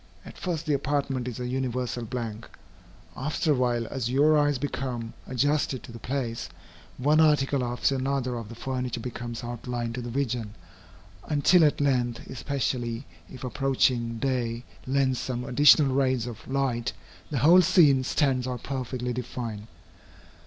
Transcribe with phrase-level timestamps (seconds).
[0.25, 2.49] At first the apartment is a universal blank.
[3.15, 6.49] After a while, as your eyes become adjusted to the place,
[6.97, 10.55] one article after another of the furniture becomes outlined to the vision,
[11.25, 16.93] until at length, especially if approaching day lends some additional rays of light,
[17.29, 19.67] the whole scene stands out perfectly defined.